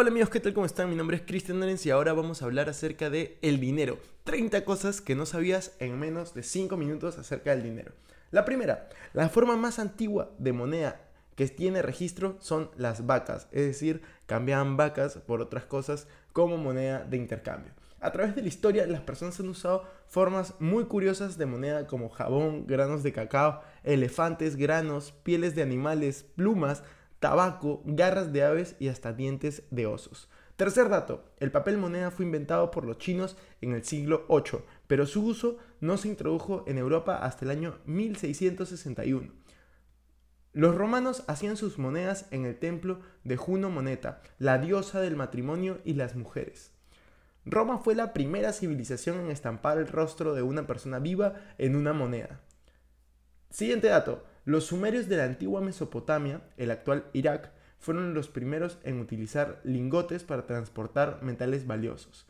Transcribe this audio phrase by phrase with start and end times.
[0.00, 0.54] Hola amigos, ¿qué tal?
[0.54, 0.88] ¿Cómo están?
[0.88, 3.98] Mi nombre es Cristian Lorenz y ahora vamos a hablar acerca de el dinero.
[4.22, 7.90] 30 cosas que no sabías en menos de 5 minutos acerca del dinero.
[8.30, 11.00] La primera, la forma más antigua de moneda
[11.34, 17.02] que tiene registro son las vacas, es decir, cambiaban vacas por otras cosas como moneda
[17.02, 17.72] de intercambio.
[18.00, 22.08] A través de la historia, las personas han usado formas muy curiosas de moneda como
[22.08, 26.84] jabón, granos de cacao, elefantes, granos, pieles de animales, plumas,
[27.20, 30.28] tabaco, garras de aves y hasta dientes de osos.
[30.56, 35.06] Tercer dato, el papel moneda fue inventado por los chinos en el siglo VIII, pero
[35.06, 39.30] su uso no se introdujo en Europa hasta el año 1661.
[40.52, 45.78] Los romanos hacían sus monedas en el templo de Juno Moneta, la diosa del matrimonio
[45.84, 46.72] y las mujeres.
[47.44, 51.92] Roma fue la primera civilización en estampar el rostro de una persona viva en una
[51.92, 52.40] moneda.
[53.50, 58.98] Siguiente dato, los sumerios de la antigua Mesopotamia, el actual Irak, fueron los primeros en
[58.98, 62.26] utilizar lingotes para transportar metales valiosos.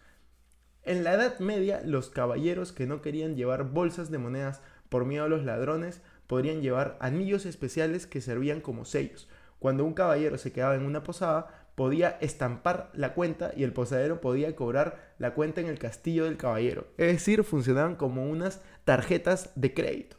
[0.83, 5.27] En la Edad Media, los caballeros que no querían llevar bolsas de monedas por miedo
[5.27, 9.29] a los ladrones podrían llevar anillos especiales que servían como sellos.
[9.61, 14.21] Cuando un caballero se quedaba en una posada, podía estampar la cuenta y el posadero
[14.21, 16.89] podía cobrar la cuenta en el castillo del caballero.
[16.97, 20.19] Es decir, funcionaban como unas tarjetas de crédito.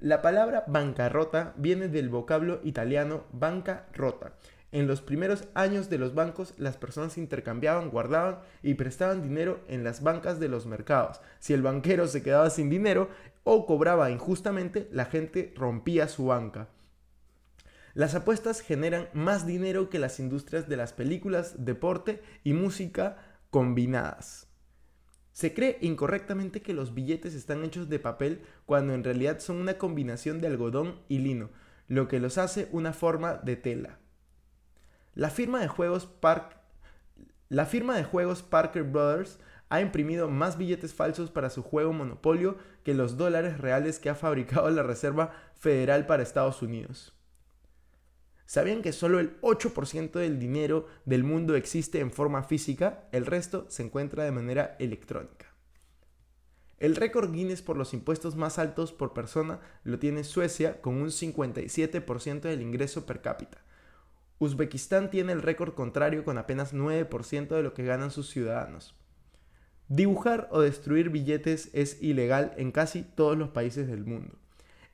[0.00, 4.34] La palabra bancarrota viene del vocablo italiano banca rota.
[4.72, 9.84] En los primeros años de los bancos, las personas intercambiaban, guardaban y prestaban dinero en
[9.84, 11.20] las bancas de los mercados.
[11.38, 13.08] Si el banquero se quedaba sin dinero
[13.44, 16.68] o cobraba injustamente, la gente rompía su banca.
[17.94, 23.16] Las apuestas generan más dinero que las industrias de las películas, deporte y música
[23.50, 24.48] combinadas.
[25.34, 29.78] Se cree incorrectamente que los billetes están hechos de papel cuando en realidad son una
[29.78, 31.50] combinación de algodón y lino,
[31.88, 33.98] lo que los hace una forma de tela.
[35.14, 36.08] La firma de juegos,
[37.48, 39.40] la firma de juegos Parker Brothers
[39.70, 44.14] ha imprimido más billetes falsos para su juego Monopolio que los dólares reales que ha
[44.14, 47.12] fabricado la Reserva Federal para Estados Unidos.
[48.54, 53.08] ¿Sabían que solo el 8% del dinero del mundo existe en forma física?
[53.10, 55.52] El resto se encuentra de manera electrónica.
[56.78, 61.08] El récord Guinness por los impuestos más altos por persona lo tiene Suecia con un
[61.08, 63.58] 57% del ingreso per cápita.
[64.38, 68.94] Uzbekistán tiene el récord contrario con apenas 9% de lo que ganan sus ciudadanos.
[69.88, 74.38] Dibujar o destruir billetes es ilegal en casi todos los países del mundo.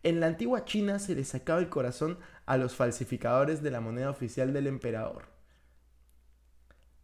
[0.02, 4.10] En la antigua China se le sacaba el corazón a los falsificadores de la moneda
[4.10, 5.24] oficial del emperador.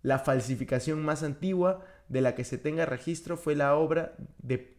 [0.03, 4.77] La falsificación más antigua de la que se tenga registro fue la obra de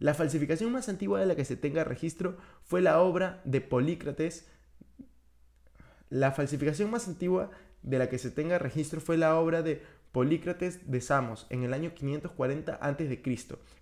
[0.00, 4.48] la falsificación más antigua de la que se tenga registro fue la obra de Polícrates.
[6.08, 7.50] La falsificación más antigua
[7.82, 11.72] de la que se tenga registro fue la obra de Polícrates de Samos en el
[11.72, 13.22] año 540 a.C.,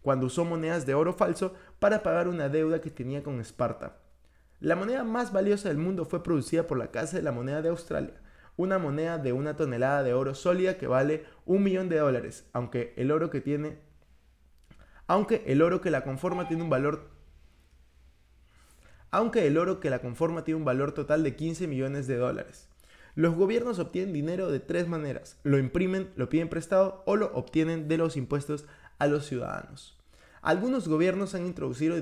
[0.02, 3.96] cuando usó monedas de oro falso para pagar una deuda que tenía con Esparta.
[4.60, 7.70] La moneda más valiosa del mundo fue producida por la Casa de la Moneda de
[7.70, 8.20] Australia,
[8.56, 12.92] una moneda de una tonelada de oro sólida que vale un millón de dólares, aunque
[12.96, 13.78] el oro que tiene
[15.06, 17.08] aunque el oro que la conforma tiene un valor
[19.10, 22.68] aunque el oro que la conforma tiene un valor total de 15 millones de dólares.
[23.18, 25.40] Los gobiernos obtienen dinero de tres maneras.
[25.42, 28.64] Lo imprimen, lo piden prestado o lo obtienen de los impuestos
[29.00, 29.98] a los ciudadanos.
[30.40, 31.96] Algunos gobiernos han introducido,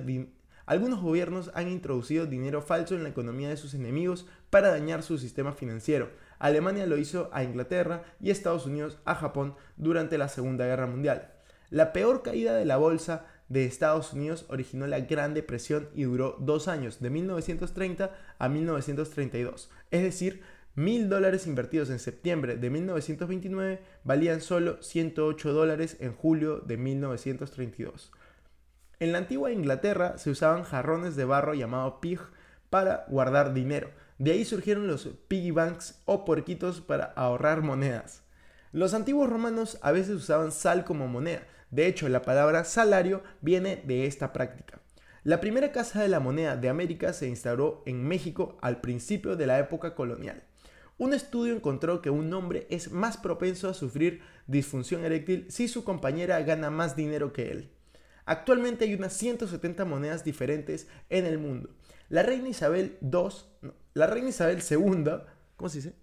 [0.66, 5.16] algunos gobiernos han introducido dinero falso en la economía de sus enemigos para dañar su
[5.16, 6.10] sistema financiero.
[6.38, 11.32] Alemania lo hizo a Inglaterra y Estados Unidos a Japón durante la Segunda Guerra Mundial.
[11.70, 16.37] La peor caída de la bolsa de Estados Unidos originó la Gran Depresión y duró
[16.41, 19.70] dos años, de 1930 a 1932.
[19.91, 20.43] Es decir,
[20.76, 28.12] Mil dólares invertidos en septiembre de 1929 valían solo 108 dólares en julio de 1932.
[29.00, 32.20] En la antigua Inglaterra se usaban jarrones de barro llamado pig
[32.69, 33.88] para guardar dinero.
[34.19, 38.22] De ahí surgieron los piggy banks o porquitos para ahorrar monedas.
[38.70, 41.40] Los antiguos romanos a veces usaban sal como moneda.
[41.70, 44.82] De hecho, la palabra salario viene de esta práctica.
[45.25, 49.46] La primera casa de la moneda de América se instauró en México al principio de
[49.46, 50.43] la época colonial.
[50.98, 55.84] Un estudio encontró que un hombre es más propenso a sufrir disfunción eréctil si su
[55.84, 57.70] compañera gana más dinero que él.
[58.25, 61.69] Actualmente hay unas 170 monedas diferentes en el mundo.
[62.08, 65.04] La reina Isabel II, la reina Isabel II,
[65.56, 65.94] ¿cómo se dice?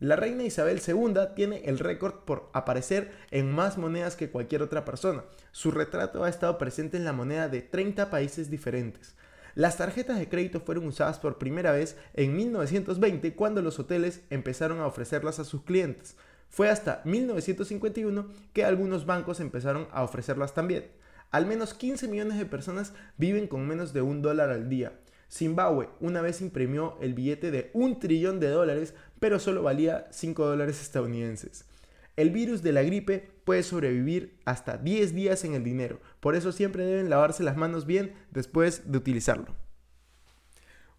[0.00, 4.84] La reina Isabel II tiene el récord por aparecer en más monedas que cualquier otra
[4.84, 5.24] persona.
[5.52, 9.16] Su retrato ha estado presente en la moneda de 30 países diferentes.
[9.54, 14.80] Las tarjetas de crédito fueron usadas por primera vez en 1920 cuando los hoteles empezaron
[14.80, 16.16] a ofrecerlas a sus clientes.
[16.48, 20.86] Fue hasta 1951 que algunos bancos empezaron a ofrecerlas también.
[21.30, 24.92] Al menos 15 millones de personas viven con menos de un dólar al día.
[25.30, 30.46] Zimbabue una vez imprimió el billete de un trillón de dólares, pero solo valía 5
[30.46, 31.64] dólares estadounidenses.
[32.16, 36.52] El virus de la gripe puede sobrevivir hasta 10 días en el dinero, por eso
[36.52, 39.54] siempre deben lavarse las manos bien después de utilizarlo.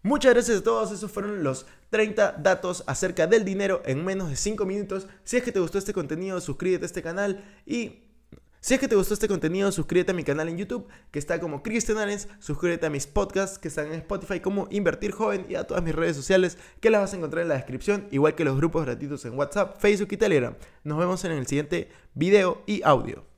[0.02, 4.36] Muchas gracias a todos, esos fueron los 30 datos acerca del dinero en menos de
[4.36, 5.08] 5 minutos.
[5.24, 8.05] Si es que te gustó este contenido, suscríbete a este canal y
[8.66, 11.38] si es que te gustó este contenido, suscríbete a mi canal en YouTube, que está
[11.38, 15.54] como Christian Arens, suscríbete a mis podcasts que están en Spotify como Invertir Joven y
[15.54, 18.44] a todas mis redes sociales que las vas a encontrar en la descripción, igual que
[18.44, 20.56] los grupos gratuitos en WhatsApp, Facebook y Telegram.
[20.82, 23.35] Nos vemos en el siguiente video y audio.